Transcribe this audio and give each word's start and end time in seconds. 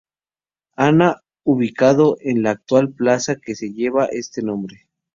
Ana, 0.77 1.21
ubicado 1.43 2.17
en 2.21 2.41
la 2.41 2.49
actual 2.49 2.89
plaza 2.91 3.35
que 3.35 3.53
lleva 3.53 4.05
este 4.07 4.41
nombre. 4.41 4.87